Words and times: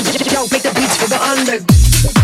Yo, 0.00 0.46
make 0.50 0.62
the 0.62 0.72
beats 0.74 0.96
for 0.96 1.08
the 1.10 1.20
under. 1.20 2.19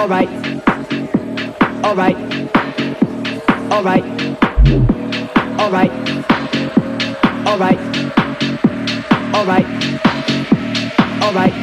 All 0.00 0.08
right. 0.08 0.28
All 1.84 1.94
right. 1.94 2.16
All 3.70 3.82
right. 3.84 4.02
All 5.60 5.70
right. 5.70 5.70
All 5.70 5.70
right. 5.70 5.90
All 7.44 7.58
right. 7.58 7.78
All 9.34 9.44
right. 9.44 9.66
All 11.22 11.34
right. 11.34 11.54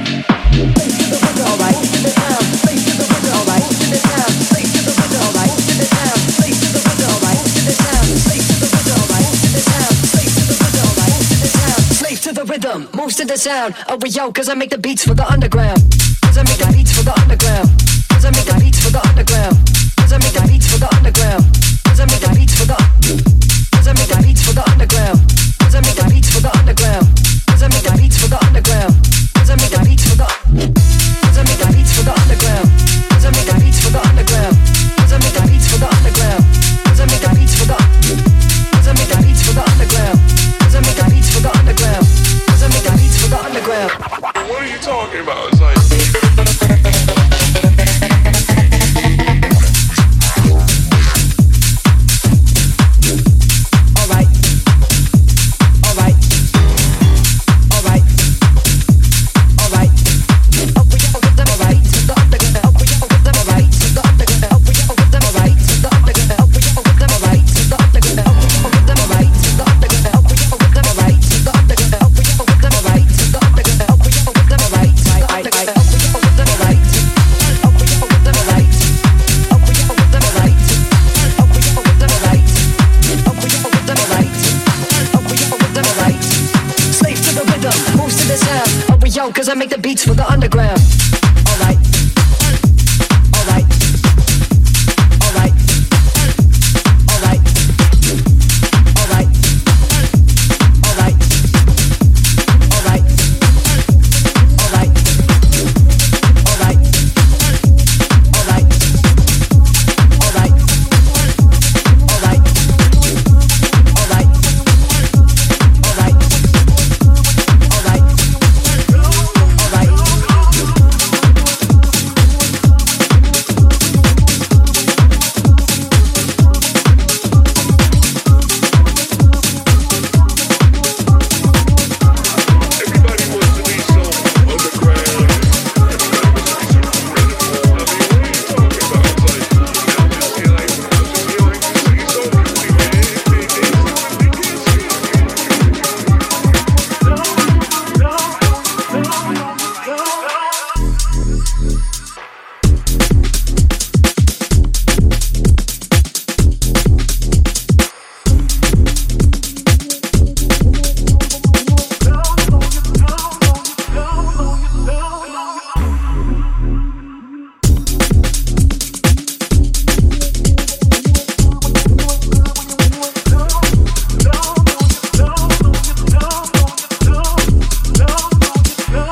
to 12.22 12.34
the 12.34 12.44
rhythm, 12.44 12.90
moves 12.94 13.16
to 13.16 13.26
the 13.26 13.38
sound. 13.38 13.74
Oh, 13.88 13.98
we 14.02 14.10
yo, 14.10 14.32
cause 14.32 14.50
I 14.50 14.54
make 14.54 14.70
the 14.70 14.78
beats 14.78 15.04
for 15.06 15.14
the 15.16 15.26
underground. 15.26 15.82
Cause 16.22 16.38
I 16.38 16.44
make 16.44 16.58
the 16.58 16.72
beats 16.76 16.92
for 16.92 17.04
the 17.04 17.18
underground. 17.20 17.97
'Cause 18.28 18.36
I 18.36 18.44
make 18.44 18.54
the 18.54 18.60
beats 18.60 18.80
for 18.84 18.92
the 18.92 19.08
underground. 19.08 19.58
Cause 19.96 20.12
I 20.12 20.18
make 20.18 20.34
the 20.34 20.46
beats 20.50 20.68
for 20.68 20.78
the 20.80 20.94
underground. 20.98 21.37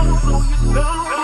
know 0.06 0.44
you 0.63 0.74
know. 0.74 1.14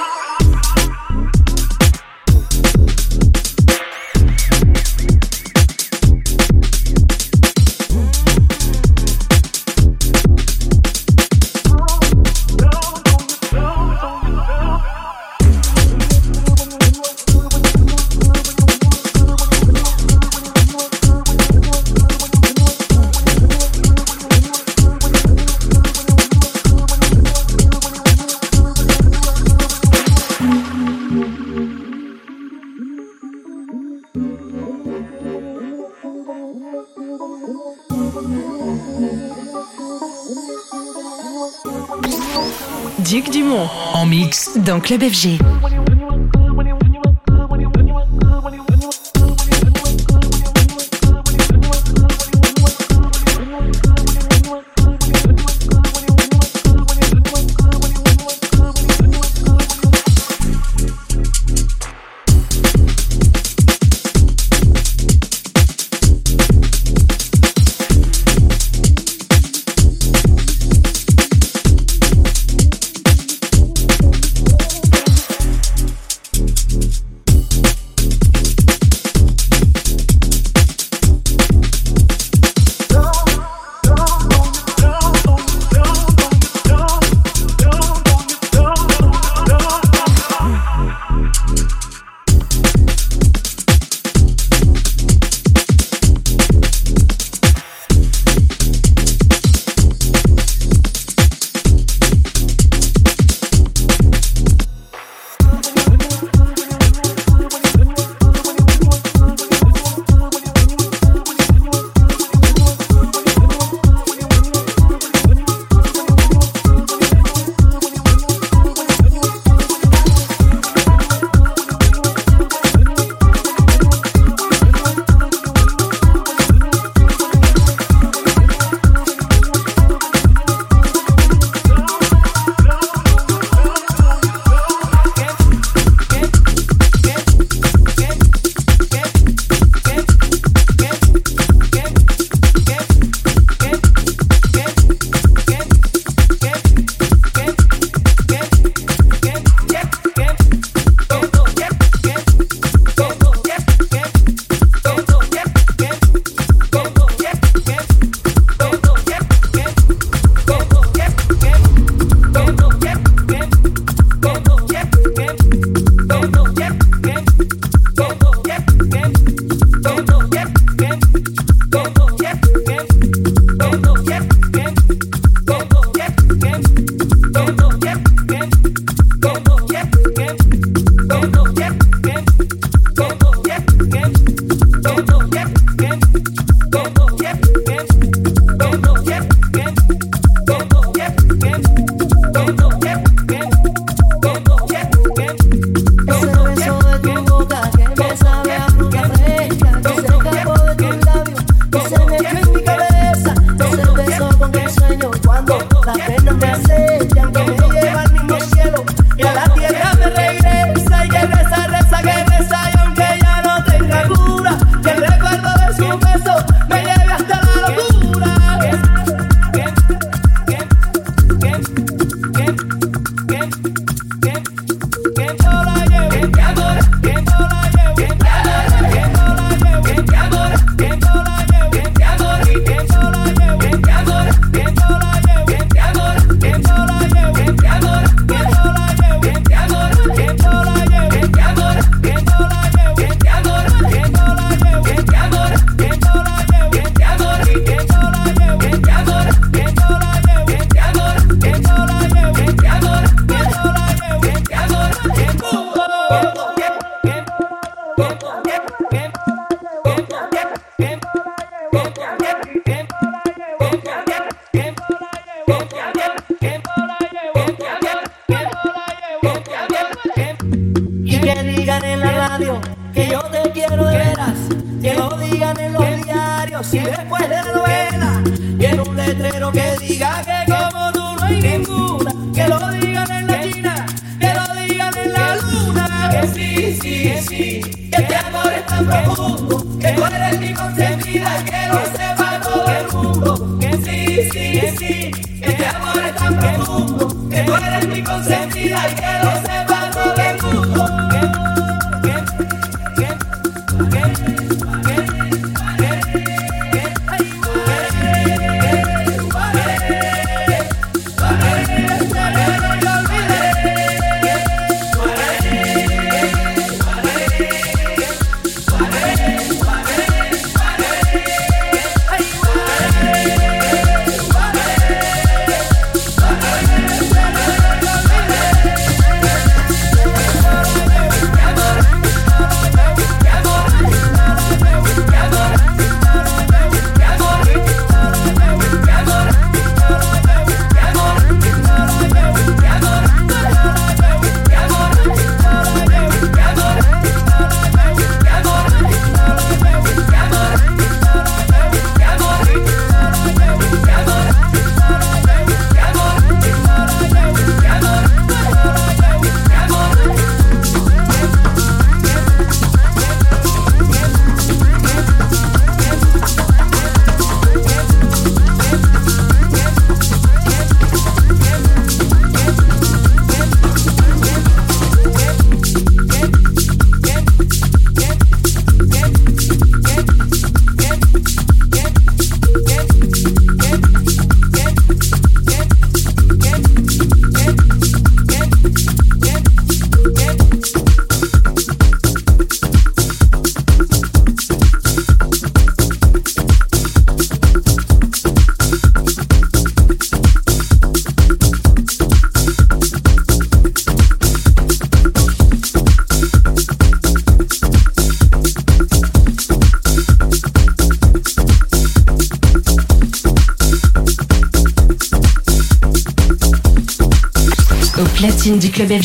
Club 44.81 45.03
FG. 45.03 45.80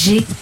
G. 0.07 0.36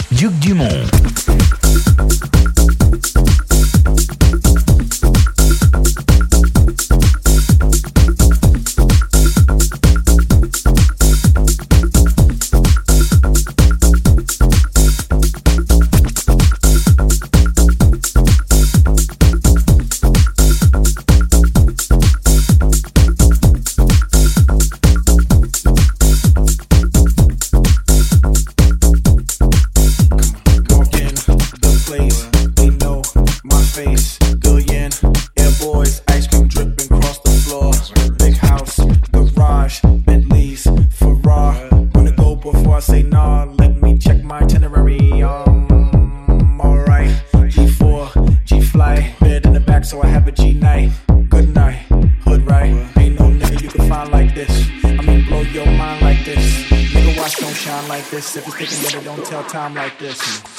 time 59.54 59.72
like 59.72 59.96
this. 60.00 60.53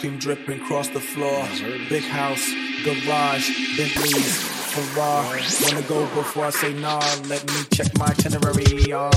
cream 0.00 0.16
dripping 0.16 0.58
across 0.62 0.88
the 0.88 1.00
floor. 1.00 1.46
Big 1.90 2.02
house, 2.04 2.48
garage, 2.84 3.76
Bentley's, 3.76 4.34
Ferrari. 4.72 5.42
Wanna 5.62 5.82
go 5.82 6.06
before 6.14 6.46
I 6.46 6.50
say 6.50 6.72
nah? 6.72 7.00
Let 7.28 7.46
me 7.46 7.64
check 7.70 7.86
my 7.98 8.06
itinerary. 8.06 8.92
Um, 8.94 9.10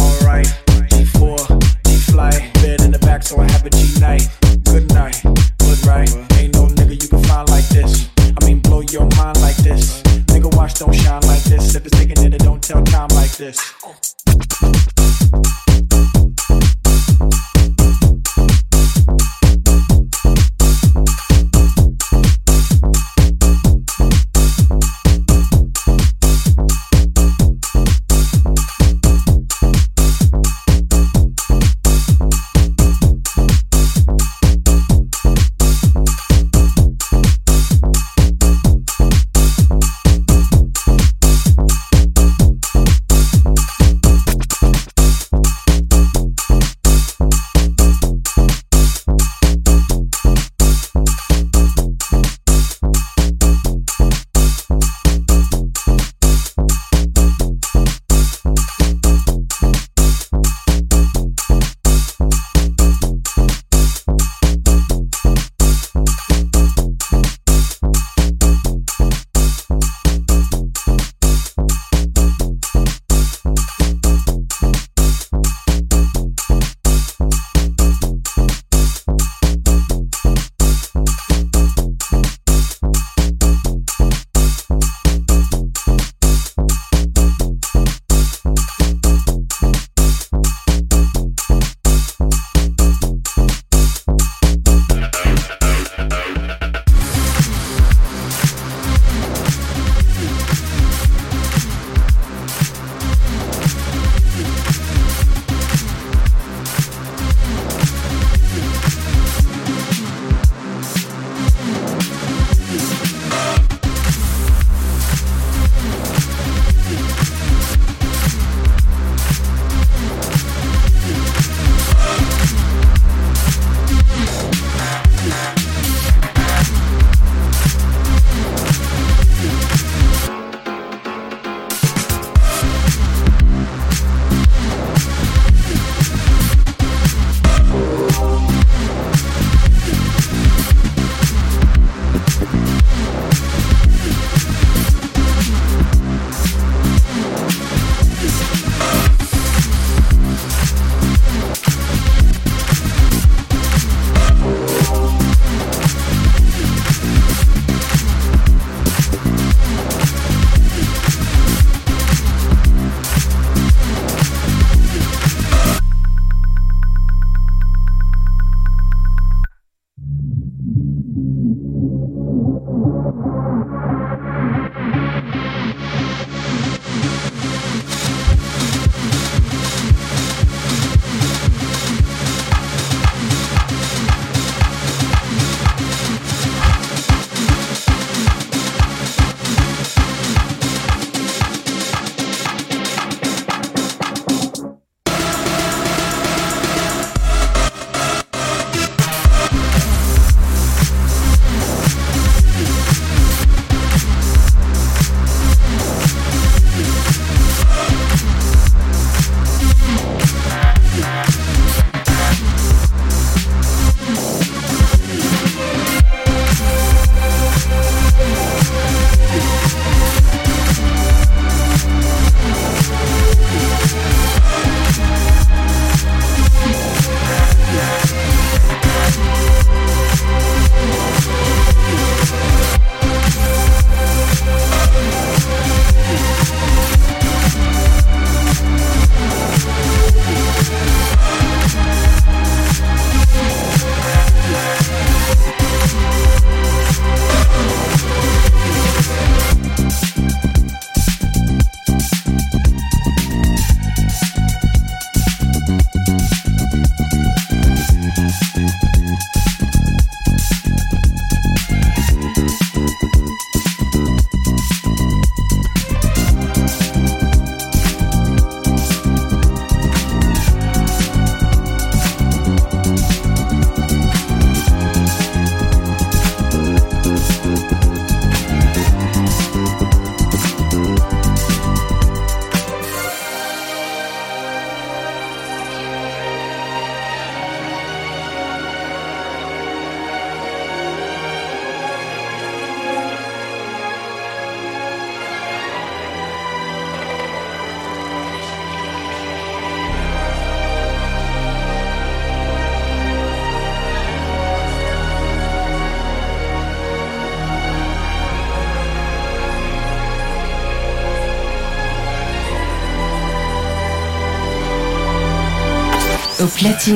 alright, 0.00 0.46
D4, 0.88 1.36
D. 1.82 2.62
Bed 2.62 2.80
in 2.80 2.92
the 2.92 2.98
back, 3.02 3.22
so 3.22 3.38
I 3.40 3.50
have 3.52 3.66
a 3.66 3.70
G 3.70 4.00
night. 4.00 4.26
Good 4.64 4.90
night, 4.94 5.20
good 5.58 5.86
right. 5.86 6.08
Ain't 6.38 6.54
no 6.54 6.66
nigga 6.68 7.02
you 7.02 7.08
can 7.08 7.22
find 7.24 7.46
like 7.50 7.68
this. 7.68 8.08
I 8.40 8.46
mean, 8.46 8.60
blow 8.60 8.80
your 8.80 9.06
mind 9.16 9.38
like 9.42 9.56
this. 9.56 10.00
Nigga, 10.32 10.54
watch, 10.56 10.78
don't 10.78 10.94
shine 10.94 11.22
like 11.22 11.42
this. 11.44 11.74
If 11.74 11.84
it's 11.84 11.98
taking 11.98 12.32
it, 12.32 12.38
don't 12.38 12.62
tell 12.62 12.82
time 12.84 13.08
like 13.08 13.36
this. 13.36 13.60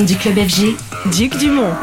Du 0.01 0.15
club 0.15 0.39
FG, 0.39 0.75
Duc 1.11 1.37
Dumont. 1.37 1.75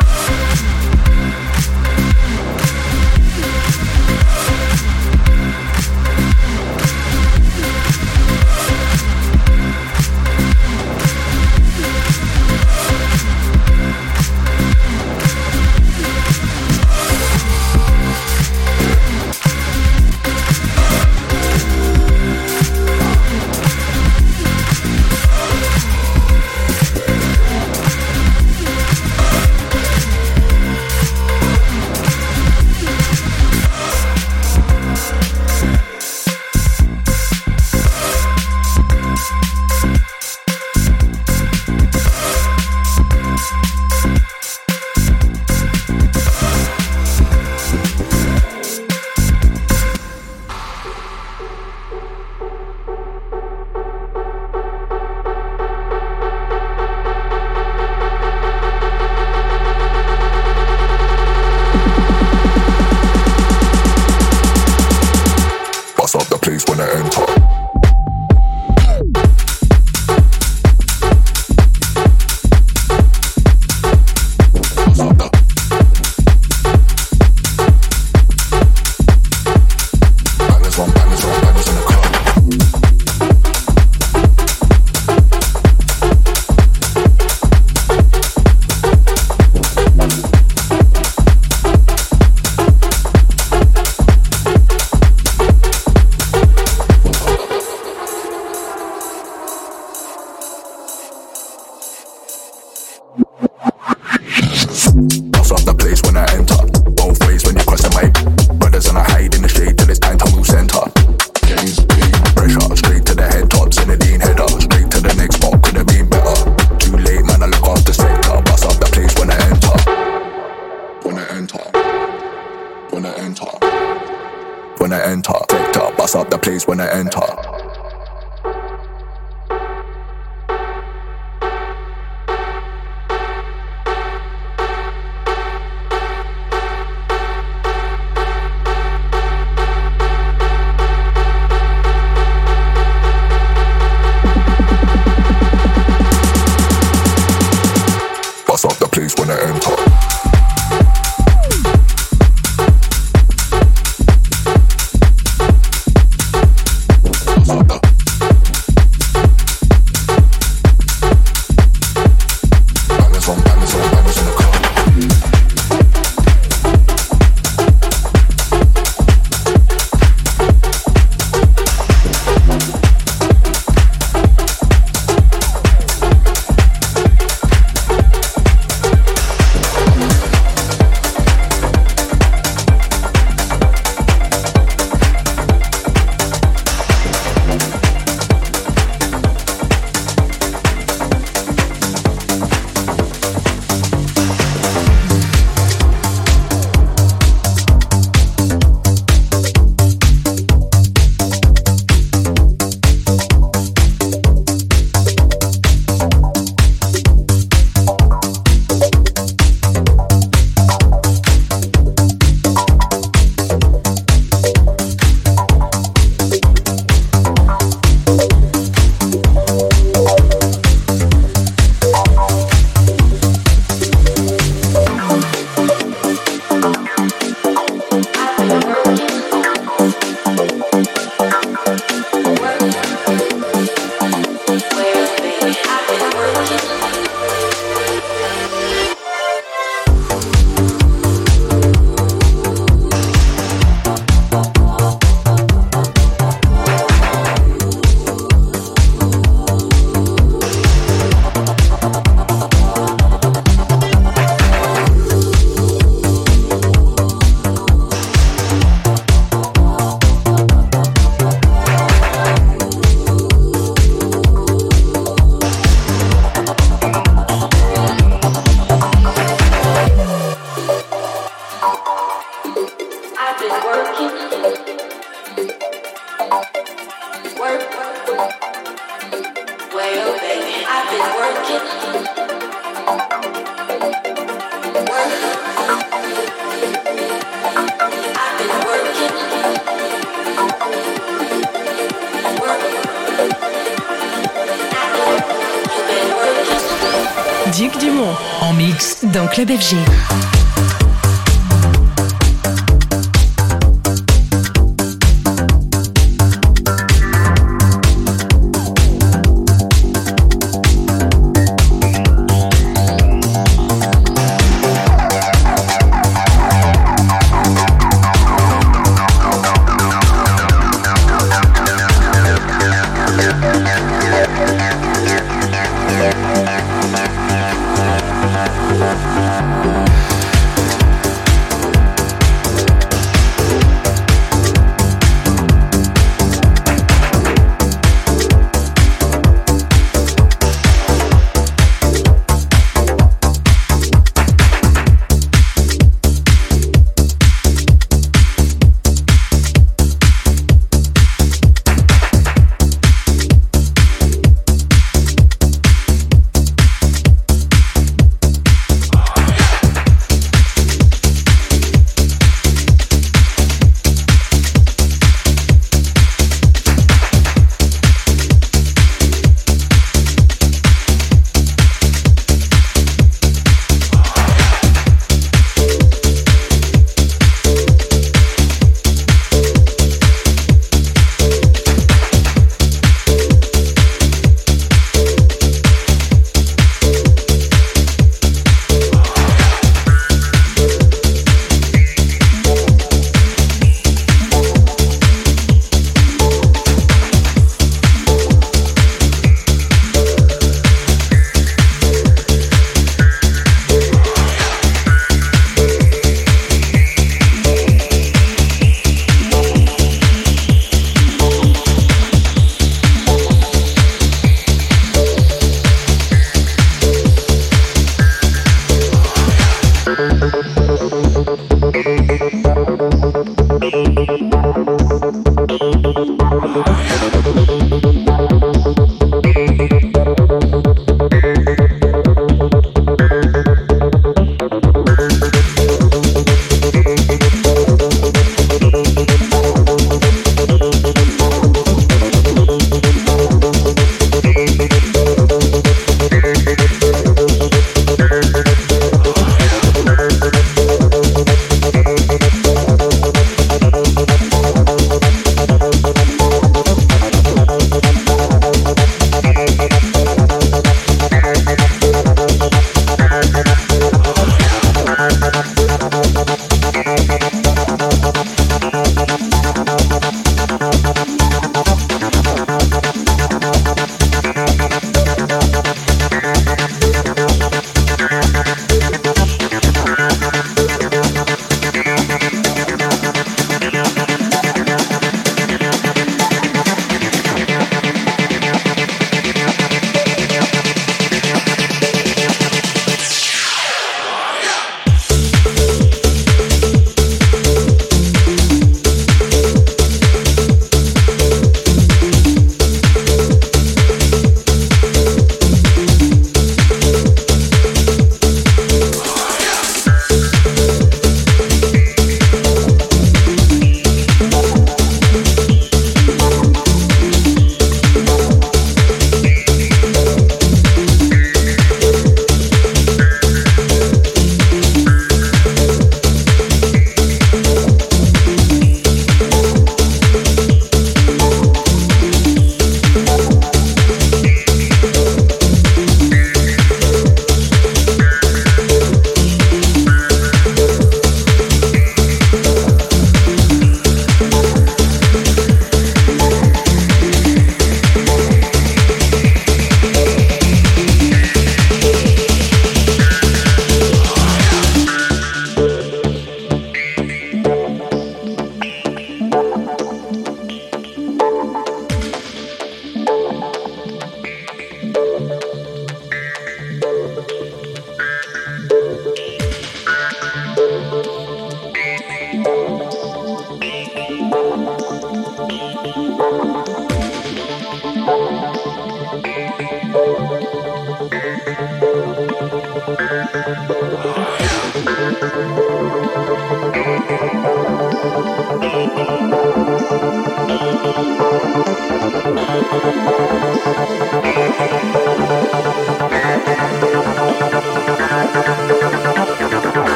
Club 299.40 299.57
FG. 299.57 299.89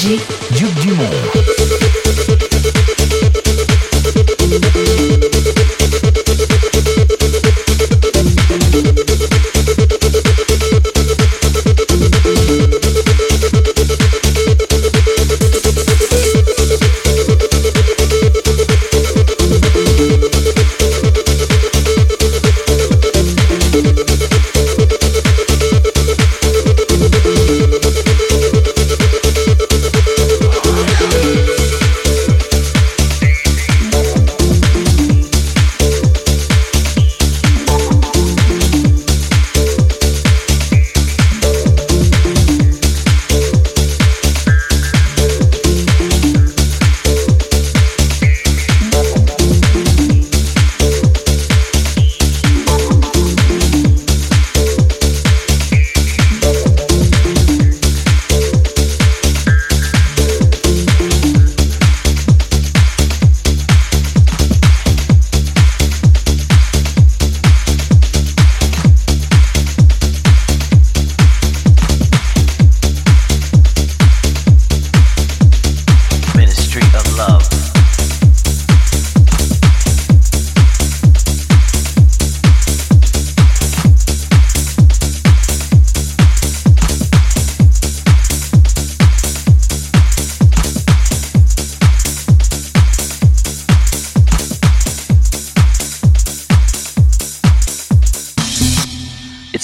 Duke 0.00 0.74
Dumont. 0.80 1.17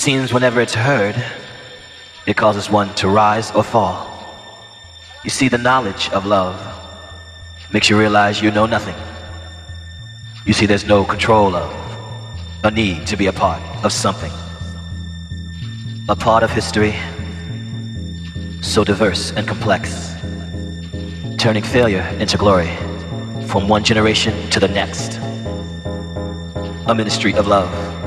Seems 0.05 0.35
whenever 0.35 0.61
it's 0.61 0.75
heard, 0.75 1.17
it 2.27 2.37
causes 2.37 2.69
one 2.69 2.95
to 2.95 3.09
rise 3.09 3.51
or 3.53 3.65
fall. 3.65 3.97
You 5.25 5.31
see, 5.31 5.49
the 5.49 5.57
knowledge 5.57 6.11
of 6.11 6.27
love 6.27 6.61
makes 7.73 7.89
you 7.89 7.99
realize 7.99 8.43
you 8.43 8.51
know 8.51 8.67
nothing. 8.67 8.95
You 10.45 10.53
see, 10.53 10.67
there's 10.67 10.85
no 10.85 11.07
control 11.07 11.57
of, 11.57 11.71
a 12.65 12.71
need 12.71 13.07
to 13.07 13.17
be 13.17 13.29
a 13.29 13.33
part 13.33 13.63
of 13.83 13.93
something. 13.95 14.31
A 16.11 16.15
part 16.15 16.43
of 16.43 16.51
history 16.51 16.95
so 18.61 18.85
diverse 18.85 19.33
and 19.33 19.49
complex, 19.49 20.13
turning 21.39 21.63
failure 21.63 22.07
into 22.21 22.37
glory 22.37 22.69
from 23.47 23.69
one 23.69 23.83
generation 23.83 24.35
to 24.51 24.61
the 24.61 24.69
next. 24.69 25.17
A 26.89 26.95
ministry 26.95 27.33
of 27.33 27.47
love. 27.47 28.04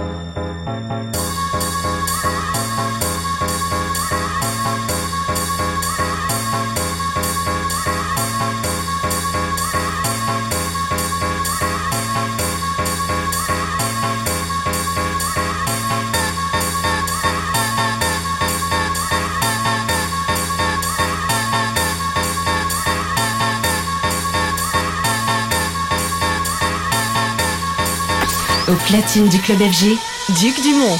Platine 28.87 29.27
du 29.27 29.39
club 29.39 29.59
FG, 29.59 29.97
Duc 30.29 30.61
Dumont. 30.61 30.97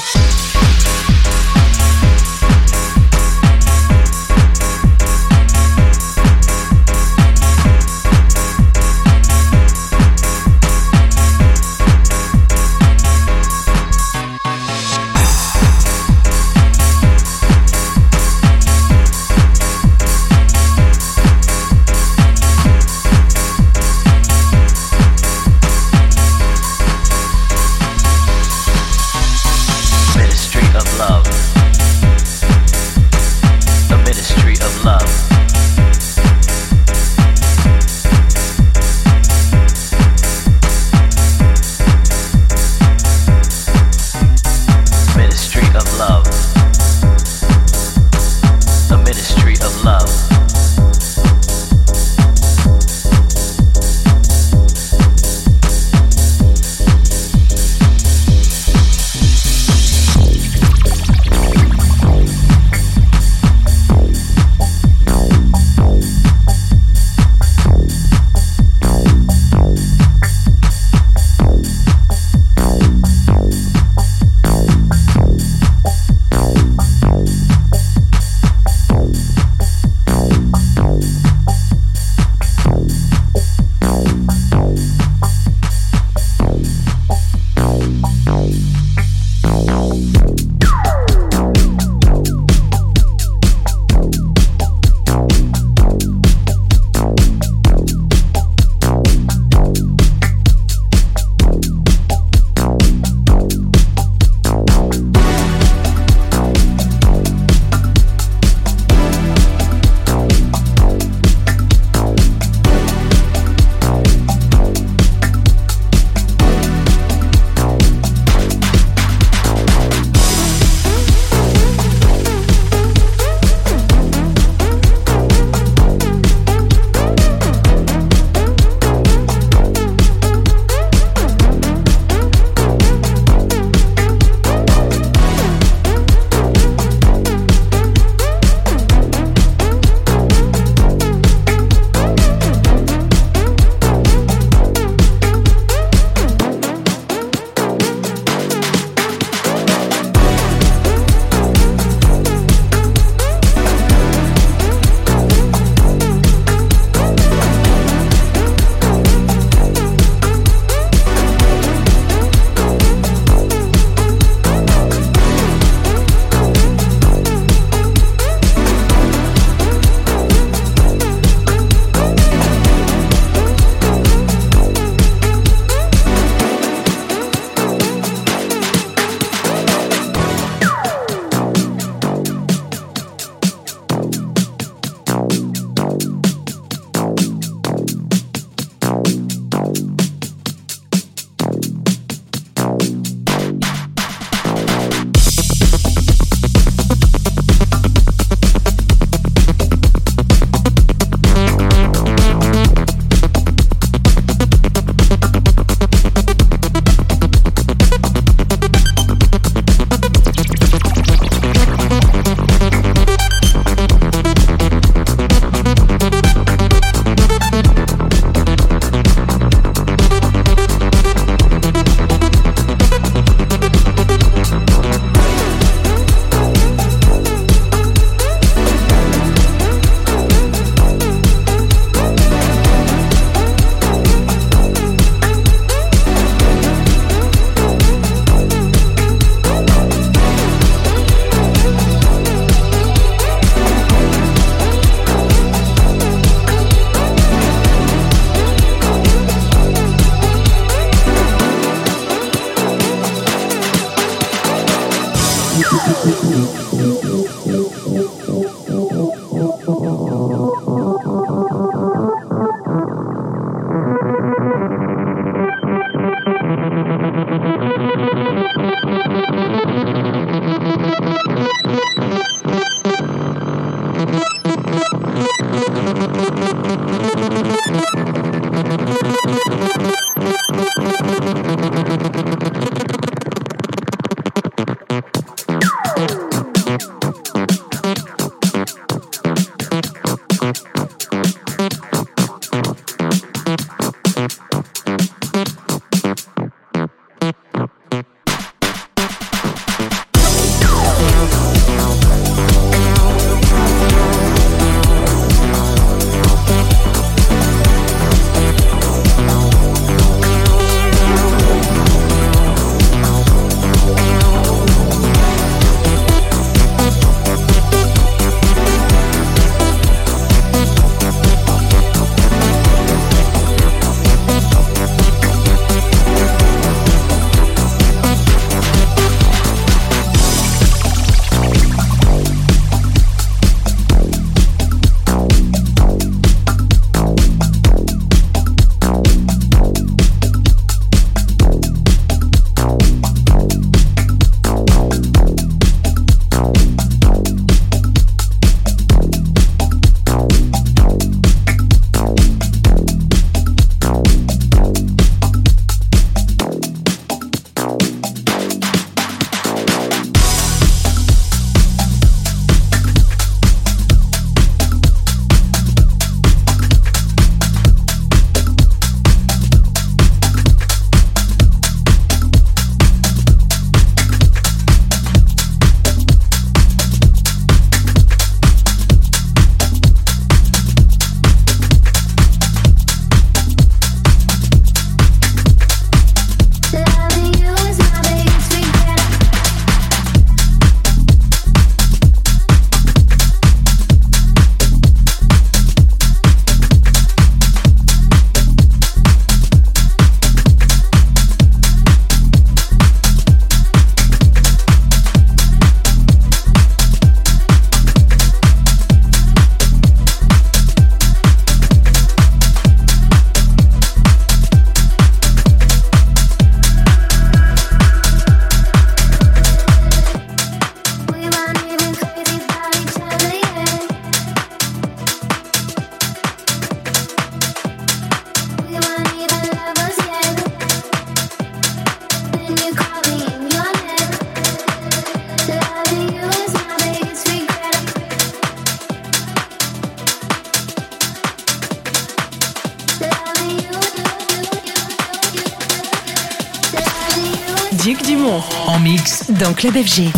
Club 449.58 449.74
FG. 449.74 450.17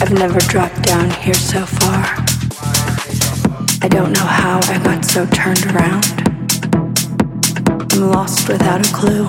I've 0.00 0.12
never 0.12 0.38
dropped 0.38 0.82
down 0.82 1.10
here 1.10 1.34
so 1.34 1.66
far. 1.66 2.04
I 3.82 3.88
don't 3.88 4.12
know 4.12 4.24
how 4.24 4.60
I 4.62 4.78
got 4.84 5.04
so 5.04 5.26
turned 5.26 5.66
around. 5.66 6.04
I'm 7.92 8.10
lost 8.12 8.48
without 8.48 8.88
a 8.88 8.92
clue. 8.94 9.26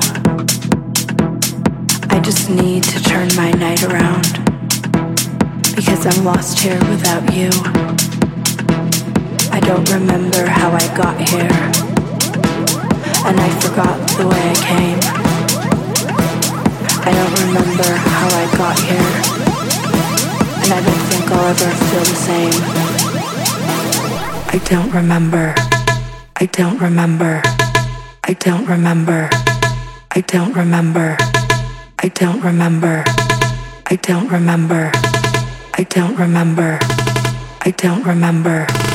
I 2.12 2.20
just 2.20 2.52
need 2.52 2.84
to 2.84 3.04
turn 3.04 3.30
my 3.36 3.50
night 3.52 3.82
around. 3.84 4.24
Because 5.76 6.06
I'm 6.06 6.24
lost 6.24 6.60
here 6.60 6.80
without 6.88 7.34
you. 7.34 7.50
I 9.52 9.60
don't 9.62 9.90
remember 9.90 10.46
how 10.46 10.70
I 10.72 10.86
got 10.96 11.18
here. 11.28 11.50
And 13.26 13.40
I 13.40 13.50
forgot 13.60 13.98
the 14.18 14.28
way 14.28 14.52
I 14.52 14.56
came. 14.70 15.00
I 17.08 17.12
don't 17.12 17.34
remember 17.48 17.90
how 17.92 18.28
I 18.28 18.58
got 18.58 18.80
here. 18.80 19.39
And 20.72 20.78
I 20.78 20.86
don't 20.86 21.06
think 21.10 21.32
I'll 21.32 21.48
ever 21.48 21.72
feel 21.90 22.00
the 22.02 22.16
same. 22.30 22.54
I 24.54 24.62
don't 24.66 24.92
remember. 24.94 25.56
I 26.36 26.46
don't 26.46 26.80
remember. 26.80 27.42
I 28.24 28.34
don't 28.34 28.68
remember. 28.68 29.30
I 30.12 30.22
don't 30.22 30.54
remember. 30.54 31.18
I 31.98 32.08
don't 32.10 32.44
remember. 32.44 33.04
I 33.88 33.96
don't 33.96 34.30
remember. 34.30 34.92
I 35.74 35.84
don't 35.90 36.16
remember. 36.20 36.80
I 37.66 37.72
don't 37.72 38.06
remember. 38.06 38.89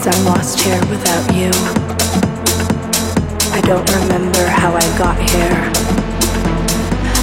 Because 0.00 0.18
I'm 0.18 0.24
lost 0.24 0.60
here 0.60 0.80
without 0.88 1.34
you. 1.34 1.50
I 3.52 3.60
don't 3.60 3.84
remember 4.00 4.46
how 4.46 4.72
I 4.72 4.80
got 4.96 5.18
here. 5.28 5.60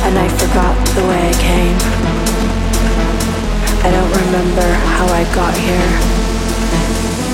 And 0.06 0.14
I 0.14 0.28
forgot 0.38 0.78
the 0.94 1.02
way 1.10 1.18
I 1.18 1.34
came. 1.42 1.78
I 3.82 3.90
don't 3.90 4.14
remember 4.26 4.68
how 4.94 5.08
I 5.08 5.24
got 5.34 5.58
here. 5.58 5.90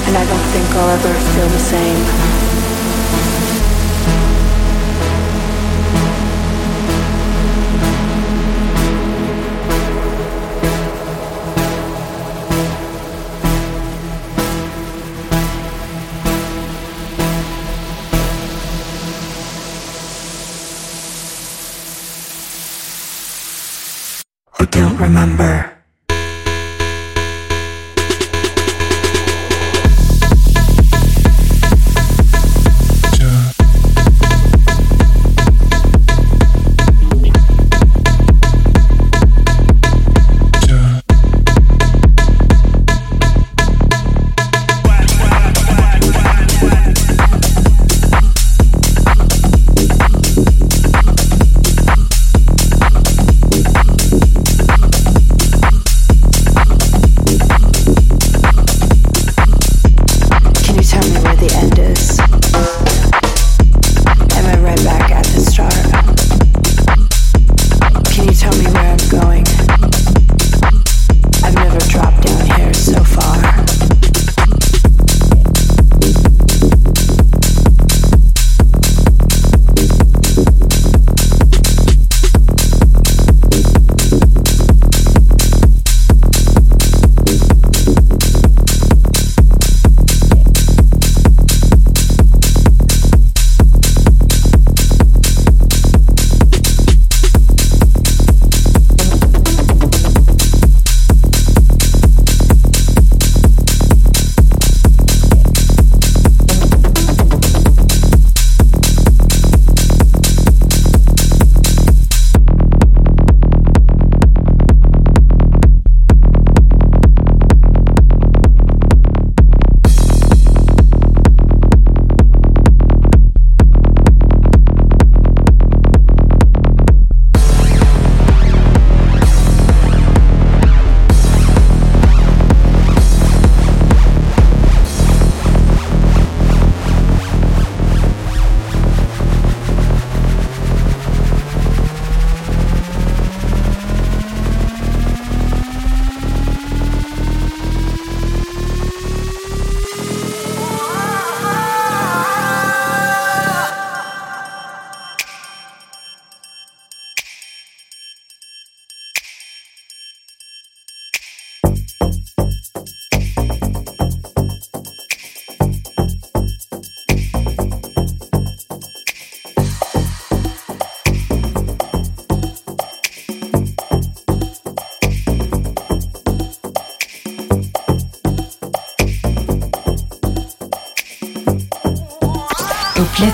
And 0.07 0.15
I 0.15 0.23
don't 0.23 0.47
think 0.55 0.69
I'll 0.77 0.89
ever 0.91 1.13
feel 1.35 1.49
the 1.49 1.59
same. 1.59 2.42
Remember. 25.24 25.72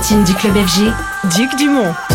Platine 0.10 0.24
du 0.24 0.34
club 0.34 0.56
FG, 0.56 0.92
Duc 1.36 1.56
Dumont. 1.58 2.09